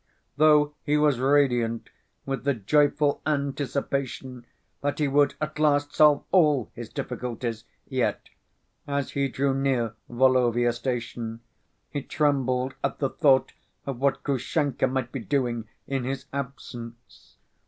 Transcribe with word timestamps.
Though 0.35 0.73
he 0.83 0.97
was 0.97 1.19
radiant 1.19 1.91
with 2.25 2.43
the 2.43 2.55
joyful 2.55 3.21
anticipation 3.23 4.47
that 4.81 4.97
he 4.97 5.07
would 5.07 5.35
at 5.39 5.59
last 5.59 5.93
solve 5.93 6.23
all 6.31 6.71
his 6.73 6.89
difficulties, 6.89 7.65
yet, 7.87 8.29
as 8.87 9.11
he 9.11 9.27
drew 9.27 9.53
near 9.53 9.93
Volovya 10.09 10.73
station, 10.73 11.41
he 11.91 12.01
trembled 12.01 12.73
at 12.83 12.97
the 12.97 13.11
thought 13.11 13.53
of 13.85 13.99
what 13.99 14.23
Grushenka 14.23 14.87
might 14.87 15.11
be 15.11 15.19
doing 15.19 15.67
in 15.85 16.03
his 16.05 16.25
absence. 16.33 17.35